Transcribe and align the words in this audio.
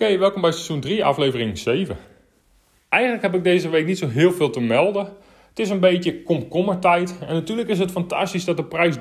Oké, 0.00 0.18
welkom 0.18 0.40
bij 0.40 0.52
seizoen 0.52 0.80
3, 0.80 1.04
aflevering 1.04 1.58
7. 1.58 1.96
Eigenlijk 2.88 3.22
heb 3.22 3.34
ik 3.34 3.44
deze 3.44 3.68
week 3.68 3.86
niet 3.86 3.98
zo 3.98 4.08
heel 4.08 4.32
veel 4.32 4.50
te 4.50 4.60
melden. 4.60 5.04
Het 5.48 5.58
is 5.58 5.70
een 5.70 5.80
beetje 5.80 6.22
komkommertijd. 6.22 7.18
En 7.26 7.34
natuurlijk 7.34 7.68
is 7.68 7.78
het 7.78 7.90
fantastisch 7.90 8.44
dat 8.44 8.56
de 8.56 8.64
prijs 8.64 8.96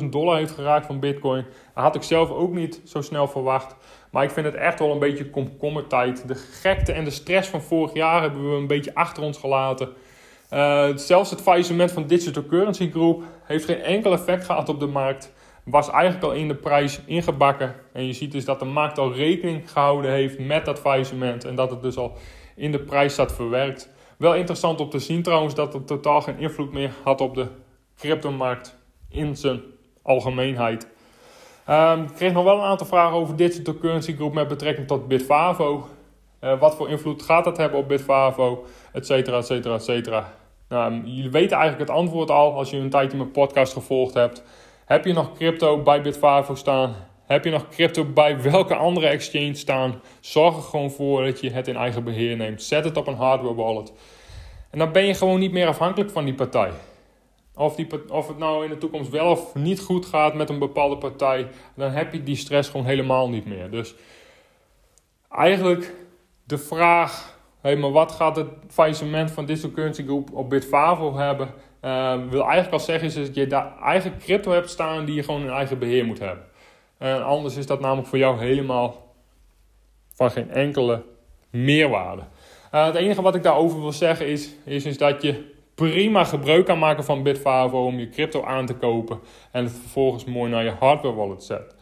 23.000 0.00 0.04
dollar 0.10 0.36
heeft 0.36 0.50
geraakt 0.50 0.86
van 0.86 1.00
Bitcoin. 1.00 1.44
Dat 1.74 1.84
had 1.84 1.94
ik 1.94 2.02
zelf 2.02 2.30
ook 2.30 2.54
niet 2.54 2.80
zo 2.84 3.00
snel 3.00 3.28
verwacht. 3.28 3.76
Maar 4.10 4.24
ik 4.24 4.30
vind 4.30 4.46
het 4.46 4.54
echt 4.54 4.78
wel 4.78 4.92
een 4.92 4.98
beetje 4.98 5.30
komkommertijd. 5.30 6.28
De 6.28 6.34
gekte 6.34 6.92
en 6.92 7.04
de 7.04 7.10
stress 7.10 7.48
van 7.48 7.62
vorig 7.62 7.94
jaar 7.94 8.22
hebben 8.22 8.50
we 8.50 8.56
een 8.56 8.66
beetje 8.66 8.94
achter 8.94 9.22
ons 9.22 9.38
gelaten. 9.38 9.88
Uh, 10.52 10.96
zelfs 10.96 11.30
het 11.30 11.40
faillissement 11.40 11.92
van 11.92 12.06
Digital 12.06 12.46
Currency 12.46 12.90
Group 12.90 13.22
heeft 13.44 13.64
geen 13.64 13.82
enkel 13.82 14.12
effect 14.12 14.44
gehad 14.44 14.68
op 14.68 14.80
de 14.80 14.86
markt. 14.86 15.32
Was 15.64 15.90
eigenlijk 15.90 16.24
al 16.24 16.32
in 16.32 16.48
de 16.48 16.54
prijs 16.54 17.00
ingebakken. 17.06 17.74
En 17.92 18.06
je 18.06 18.12
ziet 18.12 18.32
dus 18.32 18.44
dat 18.44 18.58
de 18.58 18.64
markt 18.64 18.98
al 18.98 19.12
rekening 19.12 19.72
gehouden 19.72 20.10
heeft 20.10 20.38
met 20.38 20.64
dat 20.64 20.80
faillissement. 20.80 21.44
En 21.44 21.54
dat 21.54 21.70
het 21.70 21.82
dus 21.82 21.96
al 21.96 22.12
in 22.56 22.72
de 22.72 22.80
prijs 22.80 23.12
staat 23.12 23.32
verwerkt. 23.32 23.90
Wel 24.16 24.34
interessant 24.34 24.80
om 24.80 24.90
te 24.90 24.98
zien 24.98 25.22
trouwens 25.22 25.54
dat 25.54 25.72
het 25.72 25.86
totaal 25.86 26.20
geen 26.20 26.38
invloed 26.38 26.72
meer 26.72 26.90
had 27.02 27.20
op 27.20 27.34
de 27.34 27.46
cryptomarkt 27.96 28.78
in 29.08 29.36
zijn 29.36 29.60
algemeenheid. 30.02 30.88
Um, 31.68 32.02
ik 32.02 32.14
kreeg 32.14 32.32
nog 32.32 32.44
wel 32.44 32.56
een 32.56 32.64
aantal 32.64 32.86
vragen 32.86 33.16
over 33.16 33.36
Digital 33.36 33.74
Currency 33.74 34.14
Group 34.14 34.32
met 34.32 34.48
betrekking 34.48 34.86
tot 34.86 35.08
Bitfavo. 35.08 35.88
Uh, 36.40 36.60
wat 36.60 36.76
voor 36.76 36.88
invloed 36.88 37.22
gaat 37.22 37.44
dat 37.44 37.56
hebben 37.56 37.78
op 37.78 37.88
Bitfavo, 37.88 38.64
et 38.92 39.06
cetera, 39.06 39.36
et 39.36 39.46
cetera, 39.46 39.74
et 39.74 39.84
cetera. 39.84 40.32
Nou, 40.68 40.94
jullie 41.04 41.30
weten 41.30 41.56
eigenlijk 41.56 41.88
het 41.90 41.98
antwoord 41.98 42.30
al 42.30 42.54
als 42.54 42.70
je 42.70 42.76
een 42.76 42.90
tijdje 42.90 43.16
mijn 43.16 43.30
podcast 43.30 43.72
gevolgd 43.72 44.14
hebt. 44.14 44.44
Heb 44.90 45.04
je 45.04 45.12
nog 45.12 45.32
crypto 45.32 45.82
bij 45.82 46.02
Bitfavo 46.02 46.54
staan? 46.54 46.94
Heb 47.26 47.44
je 47.44 47.50
nog 47.50 47.68
crypto 47.68 48.04
bij 48.04 48.42
welke 48.42 48.74
andere 48.74 49.06
exchange 49.06 49.54
staan? 49.54 50.00
Zorg 50.20 50.56
er 50.56 50.62
gewoon 50.62 50.90
voor 50.90 51.24
dat 51.24 51.40
je 51.40 51.50
het 51.50 51.68
in 51.68 51.76
eigen 51.76 52.04
beheer 52.04 52.36
neemt. 52.36 52.62
Zet 52.62 52.84
het 52.84 52.96
op 52.96 53.06
een 53.06 53.14
hardware 53.14 53.54
wallet. 53.54 53.92
En 54.70 54.78
dan 54.78 54.92
ben 54.92 55.06
je 55.06 55.14
gewoon 55.14 55.38
niet 55.38 55.52
meer 55.52 55.66
afhankelijk 55.66 56.10
van 56.10 56.24
die 56.24 56.34
partij. 56.34 56.70
Of, 57.54 57.74
die, 57.74 58.12
of 58.12 58.28
het 58.28 58.38
nou 58.38 58.64
in 58.64 58.70
de 58.70 58.78
toekomst 58.78 59.10
wel 59.10 59.30
of 59.30 59.54
niet 59.54 59.80
goed 59.80 60.06
gaat 60.06 60.34
met 60.34 60.48
een 60.48 60.58
bepaalde 60.58 60.98
partij, 60.98 61.48
dan 61.74 61.90
heb 61.90 62.12
je 62.12 62.22
die 62.22 62.36
stress 62.36 62.68
gewoon 62.68 62.86
helemaal 62.86 63.28
niet 63.28 63.46
meer. 63.46 63.70
Dus 63.70 63.94
eigenlijk 65.28 65.94
de 66.44 66.58
vraag: 66.58 67.38
hey, 67.60 67.76
maar 67.76 67.92
wat 67.92 68.12
gaat 68.12 68.36
het 68.36 68.48
faillissement 68.68 69.30
van 69.30 69.46
Digital 69.46 69.70
Currency 69.70 70.02
Group 70.02 70.32
op 70.32 70.50
Bitfavo 70.50 71.16
hebben? 71.16 71.54
Uh, 71.84 72.14
wil 72.28 72.42
eigenlijk 72.42 72.72
al 72.72 72.80
zeggen 72.80 73.08
is 73.08 73.14
dat 73.14 73.34
je 73.34 73.46
daar 73.46 73.72
eigen 73.82 74.18
crypto 74.18 74.52
hebt 74.52 74.70
staan 74.70 75.04
die 75.04 75.14
je 75.14 75.22
gewoon 75.22 75.40
in 75.40 75.50
eigen 75.50 75.78
beheer 75.78 76.04
moet 76.04 76.18
hebben. 76.18 76.44
En 76.98 77.24
anders 77.24 77.56
is 77.56 77.66
dat 77.66 77.80
namelijk 77.80 78.08
voor 78.08 78.18
jou 78.18 78.38
helemaal 78.38 79.14
van 80.14 80.30
geen 80.30 80.50
enkele 80.50 81.02
meerwaarde. 81.50 82.22
Uh, 82.74 82.84
het 82.84 82.94
enige 82.94 83.22
wat 83.22 83.34
ik 83.34 83.42
daarover 83.42 83.80
wil 83.80 83.92
zeggen 83.92 84.26
is, 84.26 84.54
is, 84.64 84.98
dat 84.98 85.22
je 85.22 85.52
prima 85.74 86.24
gebruik 86.24 86.66
kan 86.66 86.78
maken 86.78 87.04
van 87.04 87.22
Bitfavo 87.22 87.84
om 87.84 87.98
je 87.98 88.08
crypto 88.08 88.44
aan 88.44 88.66
te 88.66 88.74
kopen 88.74 89.20
en 89.50 89.64
het 89.64 89.72
vervolgens 89.72 90.24
mooi 90.24 90.50
naar 90.50 90.64
je 90.64 90.72
hardware 90.78 91.14
wallet 91.14 91.42
zet. 91.42 91.74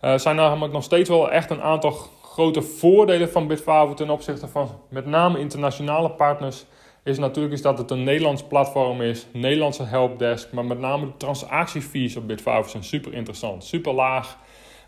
Er 0.00 0.12
uh, 0.12 0.18
zijn 0.18 0.36
namelijk 0.36 0.72
nog 0.72 0.82
steeds 0.82 1.08
wel 1.08 1.30
echt 1.30 1.50
een 1.50 1.62
aantal 1.62 1.90
grote 2.22 2.62
voordelen 2.62 3.30
van 3.30 3.46
Bitfavo 3.46 3.94
ten 3.94 4.10
opzichte 4.10 4.48
van 4.48 4.68
met 4.88 5.06
name 5.06 5.38
internationale 5.38 6.10
partners. 6.10 6.64
Is 7.08 7.18
natuurlijk 7.18 7.54
is 7.54 7.62
dat 7.62 7.78
het 7.78 7.90
een 7.90 8.04
Nederlands 8.04 8.42
platform 8.42 9.00
is, 9.00 9.26
Nederlandse 9.32 9.84
helpdesk, 9.84 10.52
maar 10.52 10.64
met 10.64 10.78
name 10.78 11.06
de 11.06 11.16
transactiefees 11.16 12.16
op 12.16 12.26
Bitfavo 12.26 12.68
zijn 12.68 12.84
super 12.84 13.14
interessant, 13.14 13.64
super 13.64 13.92
laag. 13.92 14.38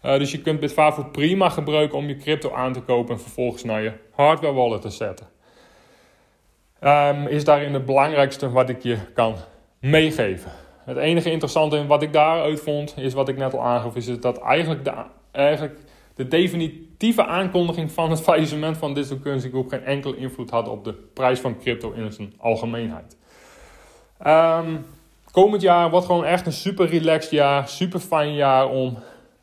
Uh, 0.05 0.19
dus 0.19 0.31
je 0.31 0.41
kunt 0.41 0.61
Bitfavo 0.61 1.05
prima 1.05 1.49
gebruiken 1.49 1.99
om 1.99 2.09
je 2.09 2.17
crypto 2.17 2.53
aan 2.53 2.73
te 2.73 2.81
kopen 2.81 3.15
en 3.15 3.21
vervolgens 3.21 3.65
naar 3.65 3.83
je 3.83 3.93
hardware 4.11 4.55
wallet 4.55 4.83
te 4.83 4.91
zetten. 4.91 5.27
Um, 6.85 7.27
is 7.27 7.45
daarin 7.45 7.75
het 7.75 7.85
belangrijkste 7.85 8.51
wat 8.51 8.69
ik 8.69 8.83
je 8.83 8.99
kan 9.15 9.35
meegeven. 9.79 10.51
Het 10.85 10.97
enige 10.97 11.31
interessante 11.31 11.77
in 11.77 11.87
wat 11.87 12.03
ik 12.03 12.13
daaruit 12.13 12.61
vond, 12.61 12.95
is 12.97 13.15
wat 13.15 13.29
ik 13.29 13.37
net 13.37 13.55
al 13.55 13.63
aangaf, 13.63 13.97
is 13.97 14.21
dat 14.21 14.39
eigenlijk 14.39 14.85
de, 14.85 14.93
eigenlijk 15.33 15.79
de 16.15 16.29
aankondiging 17.17 17.93
van 17.93 18.11
het 18.11 18.21
faillissement 18.21 18.77
van 18.77 18.95
Digital 18.95 19.19
Currency 19.19 19.49
Group 19.49 19.69
geen 19.69 19.85
enkele 19.85 20.17
invloed 20.17 20.51
had 20.51 20.69
op 20.69 20.85
de 20.85 20.93
prijs 20.93 21.41
van 21.41 21.59
crypto 21.59 21.93
in 21.93 22.13
zijn 22.13 22.33
algemeenheid. 22.39 23.17
Um, 24.27 24.87
komend 25.31 25.63
jaar 25.63 25.91
wordt 25.91 26.07
gewoon 26.07 26.25
echt 26.25 26.47
een 26.47 26.53
super 26.53 26.87
relaxed 26.87 27.31
jaar, 27.31 27.69
super 27.69 28.01
fijn 28.01 28.35
jaar 28.35 28.69
om 28.71 28.99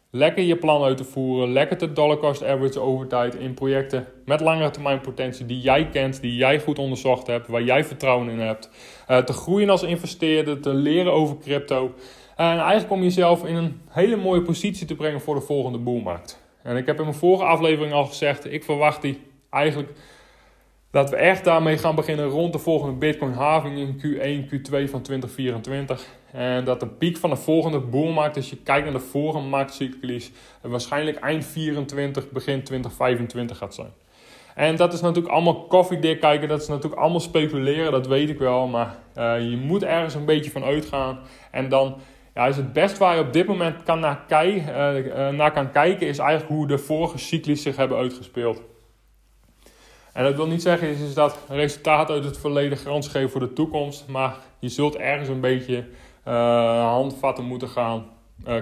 lekker 0.09 0.43
je 0.43 0.57
plan 0.57 0.83
uit 0.83 0.97
te 0.97 1.03
voeren, 1.03 1.51
lekker 1.51 1.77
de 1.77 1.93
dollar 1.93 2.17
cost 2.17 2.43
average 2.43 2.79
over 2.79 3.07
tijd 3.07 3.35
in 3.35 3.53
projecten 3.53 4.07
met 4.25 4.39
langere 4.39 4.69
termijn 4.69 5.01
potentie 5.01 5.45
die 5.45 5.59
jij 5.59 5.89
kent, 5.89 6.21
die 6.21 6.35
jij 6.35 6.59
goed 6.59 6.79
onderzocht 6.79 7.27
hebt, 7.27 7.47
waar 7.47 7.63
jij 7.63 7.83
vertrouwen 7.83 8.29
in 8.29 8.39
hebt. 8.39 8.69
Uh, 9.07 9.17
te 9.17 9.33
groeien 9.33 9.69
als 9.69 9.83
investeerder, 9.83 10.61
te 10.61 10.73
leren 10.73 11.13
over 11.13 11.37
crypto. 11.37 11.93
En 12.35 12.59
eigenlijk 12.59 12.91
om 12.91 13.01
jezelf 13.01 13.45
in 13.45 13.55
een 13.55 13.81
hele 13.89 14.15
mooie 14.15 14.41
positie 14.41 14.87
te 14.87 14.95
brengen 14.95 15.21
voor 15.21 15.35
de 15.35 15.41
volgende 15.41 15.77
boelmarkt. 15.77 16.45
En 16.67 16.77
ik 16.77 16.85
heb 16.85 16.97
in 16.97 17.03
mijn 17.03 17.17
vorige 17.17 17.43
aflevering 17.43 17.93
al 17.93 18.05
gezegd, 18.05 18.53
ik 18.53 18.63
verwacht 18.63 19.01
die 19.01 19.21
eigenlijk 19.49 19.89
dat 20.91 21.09
we 21.09 21.15
echt 21.15 21.43
daarmee 21.43 21.77
gaan 21.77 21.95
beginnen 21.95 22.25
rond 22.25 22.53
de 22.53 22.59
volgende 22.59 22.95
Bitcoin 22.95 23.33
halving 23.33 23.77
in 23.77 23.95
Q1, 23.97 24.49
Q2 24.49 24.89
van 24.89 25.01
2024. 25.01 26.05
En 26.31 26.65
dat 26.65 26.79
de 26.79 26.87
piek 26.87 27.17
van 27.17 27.29
de 27.29 27.35
volgende 27.35 27.79
boelmarkt, 27.79 28.35
als 28.35 28.49
je 28.49 28.57
kijkt 28.57 28.83
naar 28.83 28.93
de 28.93 28.99
vorige 28.99 29.39
marktcyclus, 29.39 30.31
waarschijnlijk 30.61 31.17
eind 31.17 31.45
24, 31.45 32.29
begin 32.29 32.63
2025 32.63 33.57
gaat 33.57 33.75
zijn. 33.75 33.91
En 34.55 34.75
dat 34.75 34.93
is 34.93 35.01
natuurlijk 35.01 35.33
allemaal 35.33 35.65
koffiedik 35.65 36.19
kijken, 36.19 36.47
dat 36.47 36.61
is 36.61 36.67
natuurlijk 36.67 37.01
allemaal 37.01 37.19
speculeren, 37.19 37.91
dat 37.91 38.07
weet 38.07 38.29
ik 38.29 38.39
wel. 38.39 38.67
Maar 38.67 38.95
uh, 39.17 39.49
je 39.49 39.57
moet 39.57 39.83
ergens 39.83 40.13
een 40.13 40.25
beetje 40.25 40.51
van 40.51 40.63
uitgaan. 40.63 41.19
En 41.51 41.69
dan 41.69 41.95
ja, 42.37 42.47
is 42.47 42.57
het 42.57 42.73
best 42.73 42.97
waar 42.97 43.15
je 43.15 43.21
op 43.21 43.33
dit 43.33 43.47
moment 43.47 43.83
kan 43.83 43.99
naar, 43.99 44.25
uh, 44.29 45.05
uh, 45.05 45.29
naar 45.29 45.51
kan 45.51 45.71
kijken, 45.71 46.07
is 46.07 46.17
eigenlijk 46.17 46.49
hoe 46.49 46.67
de 46.67 46.77
vorige 46.77 47.17
cyclus 47.17 47.61
zich 47.61 47.75
hebben 47.75 47.97
uitgespeeld. 47.97 48.61
En 50.13 50.23
dat 50.23 50.35
wil 50.35 50.47
niet 50.47 50.61
zeggen 50.61 50.87
is, 50.87 50.99
is 50.99 51.13
dat 51.13 51.37
resultaten 51.49 52.15
uit 52.15 52.23
het 52.23 52.37
verleden 52.37 52.77
garantie 52.77 53.11
geven 53.11 53.29
voor 53.29 53.39
de 53.39 53.53
toekomst. 53.53 54.07
Maar 54.07 54.35
je 54.59 54.69
zult 54.69 54.95
ergens 54.95 55.29
een 55.29 55.41
beetje 55.41 55.85
uh, 56.27 56.89
handvatten 56.89 57.43
moeten 57.43 57.69
gaan 57.69 58.05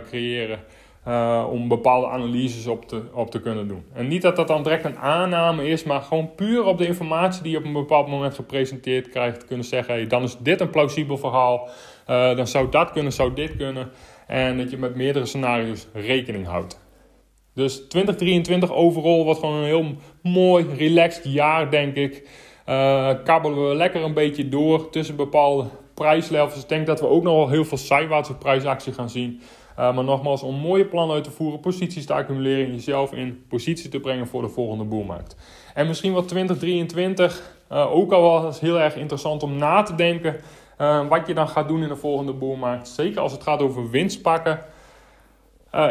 creëren. 0.07 0.59
Uh, 1.07 1.47
om 1.51 1.67
bepaalde 1.67 2.07
analyses 2.07 2.67
op 2.67 2.87
te, 2.87 3.01
op 3.13 3.31
te 3.31 3.41
kunnen 3.41 3.67
doen. 3.67 3.83
En 3.93 4.07
niet 4.07 4.21
dat 4.21 4.35
dat 4.35 4.47
dan 4.47 4.63
direct 4.63 4.85
een 4.85 4.97
aanname 4.97 5.67
is, 5.67 5.83
maar 5.83 6.01
gewoon 6.01 6.35
puur 6.35 6.63
op 6.63 6.77
de 6.77 6.85
informatie 6.85 7.43
die 7.43 7.51
je 7.51 7.57
op 7.57 7.65
een 7.65 7.73
bepaald 7.73 8.07
moment 8.07 8.35
gepresenteerd 8.35 9.09
krijgt, 9.09 9.45
kunnen 9.45 9.65
zeggen: 9.65 9.93
hey, 9.93 10.07
dan 10.07 10.23
is 10.23 10.37
dit 10.39 10.61
een 10.61 10.69
plausibel 10.69 11.17
verhaal, 11.17 11.69
dan 12.05 12.47
zou 12.47 12.69
dat 12.69 12.91
kunnen, 12.91 13.11
zou 13.13 13.33
dit 13.33 13.55
kunnen. 13.55 13.91
En 14.27 14.57
dat 14.57 14.71
je 14.71 14.77
met 14.77 14.95
meerdere 14.95 15.25
scenario's 15.25 15.87
rekening 15.93 16.45
houdt. 16.45 16.79
Dus 17.55 17.87
2023 17.87 18.71
overal 18.71 19.23
wordt 19.23 19.39
gewoon 19.39 19.55
een 19.55 19.65
heel 19.65 19.95
mooi, 20.21 20.65
relaxed 20.77 21.23
jaar, 21.23 21.71
denk 21.71 21.95
ik. 21.95 22.29
Uh, 22.69 23.09
kabbelen 23.23 23.69
we 23.69 23.75
lekker 23.75 24.03
een 24.03 24.13
beetje 24.13 24.49
door 24.49 24.89
tussen 24.89 25.15
bepaalde 25.15 25.65
prijslevels. 25.93 26.61
Ik 26.61 26.69
denk 26.69 26.87
dat 26.87 26.99
we 26.99 27.07
ook 27.07 27.23
nog 27.23 27.35
wel 27.35 27.49
heel 27.49 27.65
veel 27.65 27.77
zijwaartse 27.77 28.35
prijsactie 28.35 28.93
gaan 28.93 29.09
zien. 29.09 29.41
Uh, 29.79 29.95
maar 29.95 30.03
nogmaals, 30.03 30.43
om 30.43 30.55
mooie 30.55 30.85
plannen 30.85 31.15
uit 31.15 31.23
te 31.23 31.31
voeren, 31.31 31.59
posities 31.59 32.05
te 32.05 32.13
accumuleren 32.13 32.65
en 32.65 32.71
jezelf 32.71 33.13
in 33.13 33.45
positie 33.47 33.89
te 33.89 33.99
brengen 33.99 34.27
voor 34.27 34.41
de 34.41 34.49
volgende 34.49 34.83
boelmarkt. 34.83 35.35
En 35.73 35.87
misschien 35.87 36.13
wat 36.13 36.27
2023 36.27 37.53
uh, 37.71 37.95
ook 37.95 38.11
al 38.11 38.21
wel 38.21 38.53
heel 38.59 38.79
erg 38.79 38.95
interessant 38.95 39.43
om 39.43 39.57
na 39.57 39.83
te 39.83 39.95
denken 39.95 40.35
uh, 40.81 41.07
wat 41.07 41.27
je 41.27 41.33
dan 41.33 41.47
gaat 41.47 41.67
doen 41.67 41.81
in 41.81 41.87
de 41.87 41.95
volgende 41.95 42.33
boelmarkt. 42.33 42.87
Zeker 42.87 43.21
als 43.21 43.31
het 43.31 43.43
gaat 43.43 43.61
over 43.61 43.89
winst 43.89 44.21
pakken. 44.21 44.59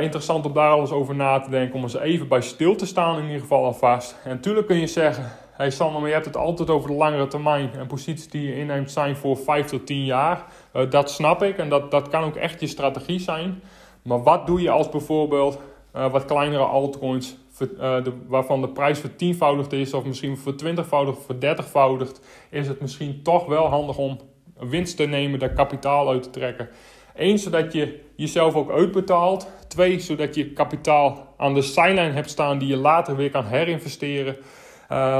Interessant 0.00 0.46
om 0.46 0.52
daar 0.52 0.70
alles 0.70 0.90
over 0.90 1.14
na 1.14 1.40
te 1.40 1.50
denken, 1.50 1.76
om 1.76 1.82
eens 1.82 1.98
even 1.98 2.28
bij 2.28 2.40
stil 2.40 2.76
te 2.76 2.86
staan 2.86 3.18
in 3.18 3.24
ieder 3.24 3.40
geval 3.40 3.64
alvast. 3.64 4.16
En 4.24 4.30
natuurlijk 4.30 4.66
kun 4.66 4.80
je 4.80 4.86
zeggen, 4.86 5.32
hey 5.52 5.70
Sander, 5.70 6.00
maar 6.00 6.08
je 6.08 6.14
hebt 6.14 6.26
het 6.26 6.36
altijd 6.36 6.70
over 6.70 6.90
de 6.90 6.96
langere 6.96 7.26
termijn. 7.26 7.70
En 7.72 7.86
posities 7.86 8.28
die 8.28 8.46
je 8.46 8.56
inneemt 8.56 8.90
zijn 8.90 9.16
voor 9.16 9.36
5 9.36 9.66
tot 9.66 9.86
10 9.86 10.04
jaar. 10.04 10.44
Uh, 10.74 10.90
dat 10.90 11.10
snap 11.10 11.42
ik 11.42 11.58
en 11.58 11.68
dat, 11.68 11.90
dat 11.90 12.08
kan 12.08 12.24
ook 12.24 12.36
echt 12.36 12.60
je 12.60 12.66
strategie 12.66 13.18
zijn. 13.18 13.62
Maar 14.02 14.22
wat 14.22 14.46
doe 14.46 14.60
je 14.60 14.70
als 14.70 14.88
bijvoorbeeld 14.88 15.58
wat 15.92 16.24
kleinere 16.24 16.62
altcoins, 16.62 17.36
de, 17.58 18.12
waarvan 18.26 18.60
de 18.60 18.68
prijs 18.68 18.98
vertienvoudigd 18.98 19.72
is, 19.72 19.94
of 19.94 20.04
misschien 20.04 20.38
vertwintigvoudigd 20.38 21.18
of 21.18 21.24
verdertigvoudigd, 21.24 22.20
is 22.50 22.68
het 22.68 22.80
misschien 22.80 23.22
toch 23.22 23.46
wel 23.46 23.66
handig 23.66 23.96
om 23.98 24.20
winst 24.58 24.96
te 24.96 25.04
nemen, 25.04 25.38
daar 25.38 25.52
kapitaal 25.52 26.08
uit 26.08 26.22
te 26.22 26.30
trekken. 26.30 26.68
Eén, 27.14 27.38
zodat 27.38 27.72
je 27.72 28.00
jezelf 28.16 28.54
ook 28.54 28.70
uitbetaalt. 28.70 29.48
Twee, 29.68 30.00
zodat 30.00 30.34
je 30.34 30.52
kapitaal 30.52 31.34
aan 31.36 31.54
de 31.54 31.62
sideline 31.62 32.12
hebt 32.12 32.30
staan 32.30 32.58
die 32.58 32.68
je 32.68 32.76
later 32.76 33.16
weer 33.16 33.30
kan 33.30 33.44
herinvesteren. 33.44 34.36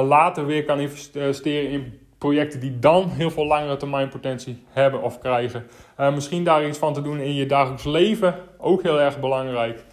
Later 0.09 0.47
weer 0.47 0.65
kan 0.65 0.81
investeren 0.81 1.71
in 1.71 1.99
projecten 2.25 2.61
die 2.61 2.79
dan 2.79 3.09
heel 3.09 3.31
veel 3.31 3.47
langere 3.47 3.77
termijn 3.77 4.09
potentie 4.09 4.63
hebben 4.69 5.03
of 5.03 5.19
krijgen. 5.19 5.67
Uh, 6.01 6.15
misschien 6.15 6.45
daar 6.45 6.67
iets 6.67 6.79
van 6.79 6.93
te 6.93 7.03
doen 7.03 7.19
in 7.19 7.35
je 7.35 7.47
dagelijks 7.47 7.85
leven, 7.85 8.35
ook 8.59 8.83
heel 8.83 9.01
erg 9.01 9.21
belangrijk. 9.21 9.85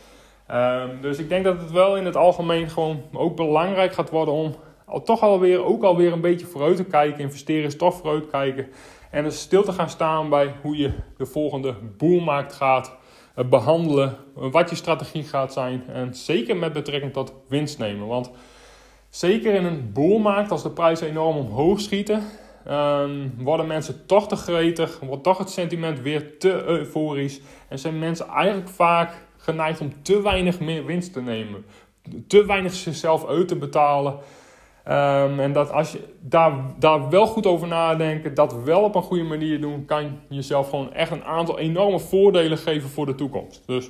Uh, 0.51 0.83
dus 1.01 1.17
ik 1.17 1.29
denk 1.29 1.43
dat 1.43 1.61
het 1.61 1.71
wel 1.71 1.97
in 1.97 2.05
het 2.05 2.15
algemeen 2.15 2.69
gewoon 2.69 3.03
ook 3.13 3.35
belangrijk 3.35 3.93
gaat 3.93 4.09
worden 4.09 4.33
om 4.33 4.55
al, 4.85 5.01
toch 5.01 5.21
alweer, 5.21 5.65
ook 5.65 5.83
alweer 5.83 6.11
een 6.11 6.21
beetje 6.21 6.45
vooruit 6.45 6.75
te 6.75 6.83
kijken. 6.83 7.19
Investeren 7.19 7.65
is 7.65 7.77
toch 7.77 7.95
vooruit 7.95 8.29
kijken. 8.29 8.67
En 9.09 9.23
dus 9.23 9.39
stil 9.39 9.63
te 9.63 9.71
gaan 9.71 9.89
staan 9.89 10.29
bij 10.29 10.53
hoe 10.61 10.77
je 10.77 10.91
de 11.17 11.25
volgende 11.25 11.75
boelmarkt 11.97 12.53
gaat 12.53 12.97
eh, 13.35 13.45
behandelen. 13.45 14.17
Wat 14.33 14.69
je 14.69 14.75
strategie 14.75 15.23
gaat 15.23 15.53
zijn. 15.53 15.83
En 15.87 16.15
zeker 16.15 16.57
met 16.57 16.73
betrekking 16.73 17.13
tot 17.13 17.33
winst 17.47 17.77
nemen. 17.77 18.07
Want 18.07 18.31
zeker 19.11 19.53
in 19.53 19.65
een 19.65 19.91
boelmarkt, 19.93 20.51
als 20.51 20.63
de 20.63 20.69
prijzen 20.69 21.07
enorm 21.07 21.37
omhoog 21.37 21.79
schieten, 21.79 22.23
ehm, 22.65 23.27
worden 23.37 23.67
mensen 23.67 24.05
toch 24.05 24.27
te 24.27 24.35
gretig. 24.35 24.99
Wordt 24.99 25.23
toch 25.23 25.37
het 25.37 25.49
sentiment 25.49 25.99
weer 25.99 26.37
te 26.37 26.63
euforisch. 26.63 27.41
En 27.67 27.79
zijn 27.79 27.99
mensen 27.99 28.27
eigenlijk 28.27 28.69
vaak 28.69 29.13
geneigd 29.37 29.81
om 29.81 29.93
te 30.01 30.21
weinig 30.21 30.59
meer 30.59 30.85
winst 30.85 31.13
te 31.13 31.21
nemen. 31.21 31.65
Te 32.27 32.45
weinig 32.45 32.73
zichzelf 32.73 33.27
uit 33.27 33.47
te 33.47 33.55
betalen. 33.55 34.13
Um, 34.87 35.39
en 35.39 35.53
dat 35.53 35.71
als 35.71 35.91
je 35.91 35.99
daar, 36.19 36.53
daar 36.79 37.09
wel 37.09 37.27
goed 37.27 37.45
over 37.45 37.67
nadenken, 37.67 38.33
dat 38.33 38.63
wel 38.63 38.81
op 38.81 38.95
een 38.95 39.01
goede 39.01 39.23
manier 39.23 39.61
doen, 39.61 39.85
kan 39.85 40.19
jezelf 40.29 40.69
gewoon 40.69 40.93
echt 40.93 41.11
een 41.11 41.23
aantal 41.23 41.59
enorme 41.59 41.99
voordelen 41.99 42.57
geven 42.57 42.89
voor 42.89 43.05
de 43.05 43.15
toekomst. 43.15 43.63
Dus 43.65 43.89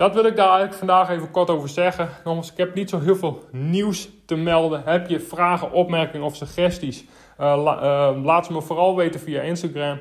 dat 0.00 0.14
wil 0.14 0.24
ik 0.24 0.36
daar 0.36 0.48
eigenlijk 0.48 0.78
vandaag 0.78 1.10
even 1.10 1.30
kort 1.30 1.50
over 1.50 1.68
zeggen. 1.68 2.08
Jongens, 2.24 2.50
ik 2.50 2.56
heb 2.56 2.74
niet 2.74 2.90
zo 2.90 3.00
heel 3.00 3.16
veel 3.16 3.44
nieuws 3.50 4.08
te 4.26 4.36
melden. 4.36 4.82
Heb 4.84 5.08
je 5.08 5.20
vragen, 5.20 5.72
opmerkingen 5.72 6.26
of 6.26 6.36
suggesties? 6.36 7.04
La, 7.38 7.82
uh, 7.82 8.24
laat 8.24 8.46
ze 8.46 8.52
me 8.52 8.62
vooral 8.62 8.96
weten 8.96 9.20
via 9.20 9.40
Instagram. 9.40 10.00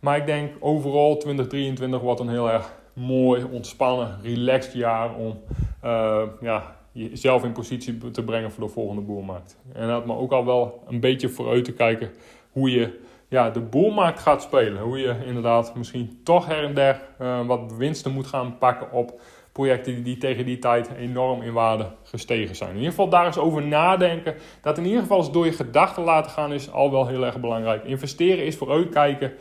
Maar 0.00 0.16
ik 0.16 0.26
denk 0.26 0.52
overal 0.60 1.16
2023 1.16 2.00
wordt 2.00 2.20
een 2.20 2.28
heel 2.28 2.50
erg 2.50 2.72
mooi, 2.92 3.44
ontspannen, 3.52 4.18
relaxed 4.22 4.72
jaar 4.72 5.14
om 5.14 5.40
uh, 5.84 6.22
ja, 6.40 6.76
jezelf 6.92 7.44
in 7.44 7.52
positie 7.52 8.10
te 8.10 8.24
brengen 8.24 8.52
voor 8.52 8.64
de 8.64 8.72
volgende 8.72 9.02
boelmarkt. 9.02 9.58
En 9.72 9.88
dat 9.88 10.06
maar 10.06 10.16
ook 10.16 10.32
al 10.32 10.44
wel 10.44 10.82
een 10.88 11.00
beetje 11.00 11.28
vooruit 11.28 11.64
te 11.64 11.72
kijken 11.72 12.10
hoe 12.50 12.70
je 12.70 13.00
ja, 13.28 13.50
de 13.50 13.60
boelmarkt 13.60 14.20
gaat 14.20 14.42
spelen. 14.42 14.82
Hoe 14.82 14.98
je 14.98 15.16
inderdaad 15.24 15.74
misschien 15.74 16.20
toch 16.24 16.46
her 16.46 16.64
en 16.64 16.74
der 16.74 17.00
uh, 17.20 17.46
wat 17.46 17.72
winsten 17.76 18.12
moet 18.12 18.26
gaan 18.26 18.58
pakken 18.58 18.92
op 18.92 19.20
projecten 19.52 20.02
die, 20.02 20.18
tegen 20.18 20.44
die 20.44 20.58
tijd 20.58 20.90
enorm 20.98 21.42
in 21.42 21.52
waarde 21.52 21.90
gestegen 22.02 22.56
zijn. 22.56 22.70
In 22.70 22.76
ieder 22.76 22.90
geval 22.90 23.08
daar 23.08 23.26
eens 23.26 23.38
over 23.38 23.62
nadenken. 23.62 24.34
Dat 24.60 24.78
in 24.78 24.84
ieder 24.84 25.00
geval 25.00 25.18
eens 25.18 25.32
door 25.32 25.44
je 25.44 25.52
gedachten 25.52 26.02
laten 26.02 26.30
gaan 26.30 26.52
is 26.52 26.72
al 26.72 26.90
wel 26.90 27.06
heel 27.06 27.24
erg 27.24 27.40
belangrijk. 27.40 27.84
Investeren 27.84 28.44
is 28.44 28.56
vooruitkijken 28.56 29.32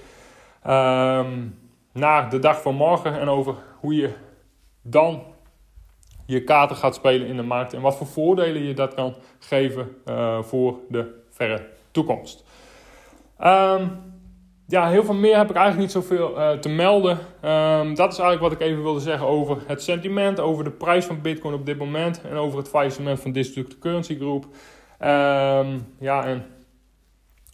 um, 0.68 1.60
naar 1.92 2.30
de 2.30 2.40
dag 2.40 2.62
van 2.62 2.76
morgen 2.76 3.20
en 3.20 3.30
over 3.30 3.56
hoe 3.80 3.96
je 3.96 4.10
dan 4.82 5.24
je 6.26 6.44
kaarten 6.44 6.76
gaat 6.76 6.96
spelen 6.96 7.28
in 7.28 7.36
de 7.36 7.44
markt 7.44 7.74
en 7.74 7.82
wat 7.82 7.98
voor 7.98 8.08
voordelen 8.08 8.62
je 8.62 8.74
dat 8.74 8.94
kan 8.94 9.16
geven 9.40 9.96
uh, 10.06 10.42
voor 10.42 10.80
de 10.90 11.24
verre 11.30 11.68
toekomst. 11.92 12.45
Um, 13.44 14.04
ja, 14.68 14.90
heel 14.90 15.04
veel 15.04 15.14
meer 15.14 15.38
heb 15.38 15.50
ik 15.50 15.56
eigenlijk 15.56 15.86
niet 15.86 16.04
zoveel 16.04 16.38
uh, 16.38 16.52
te 16.52 16.70
melden. 16.70 17.12
Um, 17.12 17.96
dat 17.96 18.12
is 18.12 18.20
eigenlijk 18.20 18.42
wat 18.42 18.52
ik 18.52 18.60
even 18.60 18.84
wilde 18.84 19.00
zeggen 19.00 19.28
over 19.28 19.58
het 19.68 19.82
sentiment, 19.82 20.40
over 20.40 20.64
de 20.64 20.72
prijs 20.72 21.06
van 21.06 21.22
Bitcoin 21.22 21.54
op 21.54 21.66
dit 21.66 21.78
moment 21.78 22.22
en 22.22 22.36
over 22.36 22.58
het 22.58 22.70
faillissement 22.70 23.20
van 23.20 23.32
District 23.32 23.80
Currency 23.80 24.16
Group. 24.16 24.44
Um, 24.44 25.94
ja, 26.00 26.26
en 26.26 26.46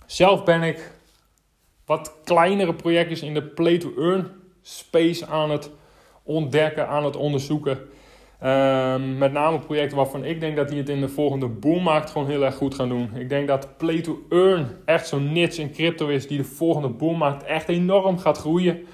zelf 0.05 0.43
ben 0.43 0.63
ik 0.63 0.91
wat 1.85 2.15
kleinere 2.23 2.73
projectjes 2.73 3.21
in 3.21 3.33
de 3.33 3.43
play-to-earn 3.43 4.31
space 4.61 5.25
aan 5.25 5.51
het 5.51 5.71
ontdekken, 6.23 6.87
aan 6.87 7.05
het 7.05 7.15
onderzoeken. 7.15 7.79
Um, 8.43 9.17
met 9.17 9.31
name 9.31 9.59
projecten 9.59 9.97
waarvan 9.97 10.25
ik 10.25 10.39
denk 10.39 10.55
dat 10.55 10.69
die 10.69 10.77
het 10.77 10.89
in 10.89 10.99
de 10.99 11.09
volgende 11.09 11.47
boommarkt 11.47 12.09
gewoon 12.09 12.27
heel 12.27 12.43
erg 12.43 12.55
goed 12.55 12.75
gaan 12.75 12.89
doen. 12.89 13.09
Ik 13.15 13.29
denk 13.29 13.47
dat 13.47 13.77
Play 13.77 14.01
to 14.01 14.25
Earn 14.29 14.67
echt 14.85 15.07
zo'n 15.07 15.31
niche 15.31 15.61
in 15.61 15.71
crypto 15.71 16.07
is 16.07 16.27
die 16.27 16.37
de 16.37 16.43
volgende 16.43 16.89
boommarkt 16.89 17.43
echt 17.43 17.69
enorm 17.69 18.17
gaat 18.17 18.37
groeien. 18.37 18.85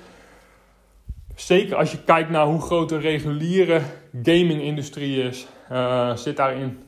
Zeker 1.35 1.75
als 1.75 1.91
je 1.91 2.03
kijkt 2.03 2.29
naar 2.29 2.45
hoe 2.45 2.61
groot 2.61 2.89
de 2.89 2.97
reguliere 2.97 3.81
gaming-industrie 4.23 5.23
is, 5.23 5.47
uh, 5.71 6.15
zit 6.15 6.37
daarin 6.37 6.79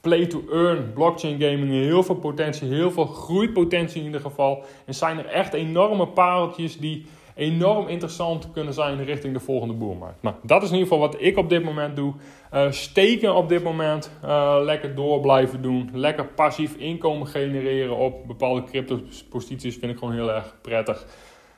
play 0.00 0.26
to 0.26 0.44
earn, 0.52 0.92
blockchain 0.92 1.40
gaming, 1.40 1.70
heel 1.70 2.02
veel 2.02 2.14
potentie, 2.14 2.68
heel 2.68 2.90
veel 2.90 3.06
groeipotentie 3.06 4.00
in 4.00 4.06
ieder 4.06 4.20
geval. 4.20 4.64
En 4.86 4.94
zijn 4.94 5.18
er 5.18 5.26
echt 5.26 5.52
enorme 5.52 6.06
pareltjes 6.08 6.78
die 6.78 7.06
enorm 7.40 7.88
interessant 7.88 8.50
kunnen 8.52 8.74
zijn 8.74 9.04
richting 9.04 9.32
de 9.32 9.40
volgende 9.40 9.74
boelmarkt. 9.74 10.22
Nou, 10.22 10.36
dat 10.42 10.62
is 10.62 10.68
in 10.68 10.74
ieder 10.74 10.88
geval 10.88 11.08
wat 11.08 11.16
ik 11.20 11.36
op 11.36 11.48
dit 11.48 11.64
moment 11.64 11.96
doe. 11.96 12.12
Uh, 12.54 12.70
steken 12.70 13.34
op 13.34 13.48
dit 13.48 13.62
moment, 13.62 14.10
uh, 14.24 14.58
lekker 14.62 14.94
door 14.94 15.20
blijven 15.20 15.62
doen. 15.62 15.90
Lekker 15.92 16.26
passief 16.26 16.76
inkomen 16.76 17.26
genereren 17.26 17.96
op 17.96 18.26
bepaalde 18.26 18.64
crypto-posities 18.64 19.76
vind 19.76 19.92
ik 19.92 19.98
gewoon 19.98 20.14
heel 20.14 20.32
erg 20.32 20.56
prettig. 20.62 21.06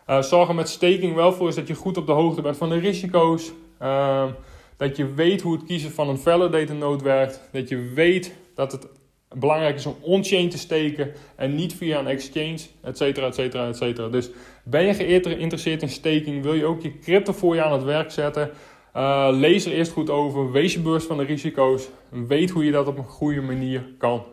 Uh, 0.07 0.23
zorg 0.23 0.49
er 0.49 0.55
met 0.55 0.69
staking 0.69 1.15
wel 1.15 1.33
voor 1.33 1.49
is 1.49 1.55
dat 1.55 1.69
je 1.69 1.75
goed 1.75 1.97
op 1.97 2.07
de 2.07 2.13
hoogte 2.13 2.43
bent 2.43 2.57
van 2.57 2.69
de 2.69 2.79
risico's. 2.79 3.53
Ehm, 3.79 4.29
dat 4.77 4.97
je 4.97 5.15
weet 5.15 5.43
hoe 5.43 5.53
het 5.53 5.65
kiezen 5.65 5.91
van 5.91 6.09
een 6.09 6.19
validator 6.19 6.77
node 6.77 7.05
werkt. 7.05 7.49
Dat 7.53 7.69
je 7.69 7.93
weet 7.95 8.35
dat 8.55 8.73
het 8.73 8.89
belangrijk 9.35 9.75
is 9.75 9.87
om 9.87 9.97
on-chain 10.01 10.49
te 10.49 10.59
steken 10.59 11.13
en 11.37 11.55
niet 11.55 11.75
via 11.75 11.99
een 11.99 12.07
exchange, 12.07 12.59
et 12.83 12.97
cetera, 12.97 13.27
et 13.27 13.35
cetera, 13.35 13.69
et 13.69 13.77
cetera. 13.77 14.09
Dus 14.09 14.31
ben 14.65 14.87
je 14.87 14.95
geïnteresseerd 14.95 15.83
in 15.83 15.89
staking, 15.89 16.43
wil 16.43 16.55
je 16.55 16.65
ook 16.65 16.83
je 16.83 16.99
crypto 16.99 17.33
voor 17.33 17.55
je 17.55 17.63
aan 17.63 17.73
het 17.73 17.85
werk 17.85 18.11
zetten, 18.11 18.51
uh, 18.97 19.29
lees 19.31 19.67
er 19.67 19.73
eerst 19.73 19.93
goed 19.93 20.11
over, 20.11 20.53
wees 20.53 20.73
je 20.73 20.81
bewust 20.81 21.07
van 21.07 21.17
de 21.17 21.25
risico's, 21.25 21.89
weet 22.09 22.51
hoe 22.51 22.65
je 22.65 22.73
dat 22.73 22.87
op 22.87 22.99
een 22.99 23.05
goede 23.05 23.41
manier 23.41 23.85
kan 23.99 24.25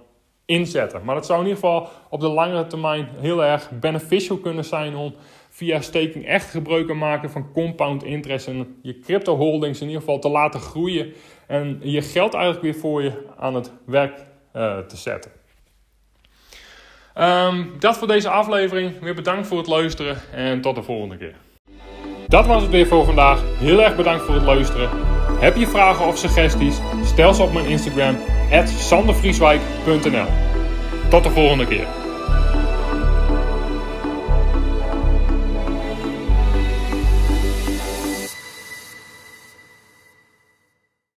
inzetten. 0.45 1.01
Maar 1.03 1.15
dat 1.15 1.25
zou 1.25 1.39
in 1.39 1.47
ieder 1.47 1.61
geval 1.61 1.87
op 2.09 2.19
de 2.19 2.27
langere 2.27 2.67
termijn 2.67 3.07
heel 3.19 3.43
erg 3.43 3.69
beneficial 3.79 4.37
kunnen 4.37 4.65
zijn 4.65 4.95
om 4.95 5.13
via 5.49 5.81
staking 5.81 6.25
echt 6.25 6.49
gebruik 6.49 6.87
te 6.87 6.93
maken 6.93 7.29
van 7.29 7.51
compound 7.53 8.03
interest 8.03 8.47
en 8.47 8.77
je 8.81 8.99
crypto 8.99 9.35
holdings 9.35 9.81
in 9.81 9.87
ieder 9.87 10.01
geval 10.01 10.19
te 10.19 10.29
laten 10.29 10.59
groeien 10.59 11.13
en 11.47 11.79
je 11.83 12.01
geld 12.01 12.33
eigenlijk 12.33 12.63
weer 12.63 12.81
voor 12.81 13.03
je 13.03 13.11
aan 13.37 13.55
het 13.55 13.71
werk 13.85 14.27
uh, 14.55 14.77
te 14.77 14.97
zetten. 14.97 15.31
Um, 17.15 17.75
dat 17.79 17.97
voor 17.97 18.07
deze 18.07 18.29
aflevering. 18.29 18.99
Weer 18.99 19.15
bedankt 19.15 19.47
voor 19.47 19.57
het 19.57 19.67
luisteren 19.67 20.17
en 20.31 20.61
tot 20.61 20.75
de 20.75 20.83
volgende 20.83 21.17
keer. 21.17 21.35
Dat 22.27 22.45
was 22.45 22.61
het 22.61 22.71
weer 22.71 22.87
voor 22.87 23.05
vandaag. 23.05 23.41
Heel 23.57 23.83
erg 23.83 23.95
bedankt 23.95 24.23
voor 24.23 24.35
het 24.35 24.43
luisteren. 24.43 24.89
Heb 25.39 25.55
je 25.55 25.67
vragen 25.67 26.05
of 26.05 26.17
suggesties? 26.17 26.79
Stel 27.03 27.33
ze 27.33 27.43
op 27.43 27.53
mijn 27.53 27.65
Instagram, 27.65 28.17
sandervrieswijk.nl. 28.65 30.27
Tot 31.09 31.23
de 31.23 31.29
volgende 31.29 31.67
keer. 31.67 31.98